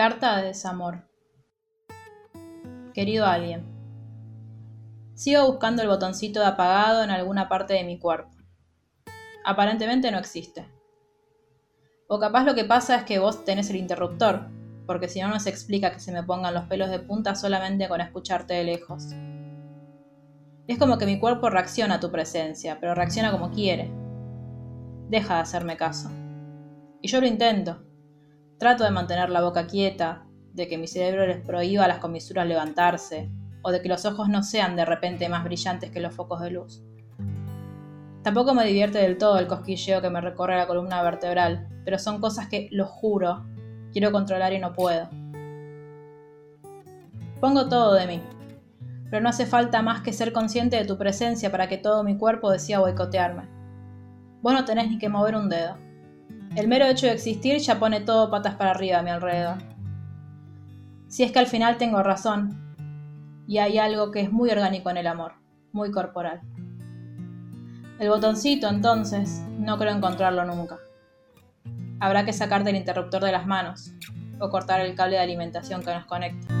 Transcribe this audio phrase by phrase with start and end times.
[0.00, 1.02] Carta de desamor.
[2.94, 3.66] Querido alguien,
[5.12, 8.34] sigo buscando el botoncito de apagado en alguna parte de mi cuerpo.
[9.44, 10.66] Aparentemente no existe.
[12.08, 14.48] O capaz lo que pasa es que vos tenés el interruptor,
[14.86, 17.86] porque si no no se explica que se me pongan los pelos de punta solamente
[17.86, 19.08] con escucharte de lejos.
[20.66, 23.90] Es como que mi cuerpo reacciona a tu presencia, pero reacciona como quiere.
[25.10, 26.10] Deja de hacerme caso.
[27.02, 27.89] Y yo lo intento.
[28.60, 32.46] Trato de mantener la boca quieta, de que mi cerebro les prohíba a las comisuras
[32.46, 33.30] levantarse,
[33.62, 36.50] o de que los ojos no sean de repente más brillantes que los focos de
[36.50, 36.82] luz.
[38.22, 42.20] Tampoco me divierte del todo el cosquilleo que me recorre la columna vertebral, pero son
[42.20, 43.46] cosas que, lo juro,
[43.94, 45.08] quiero controlar y no puedo.
[47.40, 48.22] Pongo todo de mí,
[49.08, 52.18] pero no hace falta más que ser consciente de tu presencia para que todo mi
[52.18, 53.48] cuerpo decida boicotearme.
[54.42, 55.78] Vos no tenés ni que mover un dedo.
[56.56, 59.58] El mero hecho de existir ya pone todo patas para arriba a mi alrededor.
[61.06, 62.74] Si es que al final tengo razón,
[63.46, 65.34] y hay algo que es muy orgánico en el amor,
[65.72, 66.40] muy corporal.
[67.98, 70.78] El botoncito, entonces, no creo encontrarlo nunca.
[72.00, 73.92] Habrá que sacarte el interruptor de las manos
[74.40, 76.59] o cortar el cable de alimentación que nos conecta.